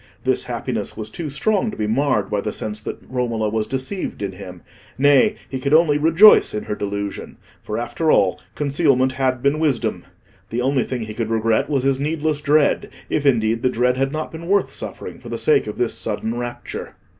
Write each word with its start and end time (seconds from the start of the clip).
This 0.23 0.45
happiness 0.45 0.97
was 0.97 1.11
too 1.11 1.29
strong 1.29 1.69
to 1.69 1.77
be 1.77 1.85
marred 1.85 2.27
by 2.31 2.41
the 2.41 2.51
sense 2.51 2.79
that 2.79 2.97
Romola 3.07 3.49
was 3.49 3.67
deceived 3.67 4.23
in 4.23 4.31
him; 4.31 4.63
nay, 4.97 5.35
he 5.47 5.59
could 5.59 5.75
only 5.75 5.99
rejoice 5.99 6.55
in 6.55 6.63
her 6.63 6.73
delusion; 6.73 7.37
for, 7.61 7.77
after 7.77 8.09
all, 8.09 8.41
concealment 8.55 9.11
had 9.11 9.43
been 9.43 9.59
wisdom. 9.59 10.05
The 10.49 10.61
only 10.61 10.85
thing 10.85 11.03
he 11.03 11.13
could 11.13 11.29
regret 11.29 11.69
was 11.69 11.83
his 11.83 11.99
needless 11.99 12.41
dread; 12.41 12.89
if, 13.11 13.27
indeed, 13.27 13.61
the 13.61 13.69
dread 13.69 13.95
had 13.95 14.11
not 14.11 14.31
been 14.31 14.47
worth 14.47 14.73
suffering 14.73 15.19
for 15.19 15.29
the 15.29 15.37
sake 15.37 15.67
of 15.67 15.77
this 15.77 15.93
sudden 15.93 16.35
rapture. 16.35 16.95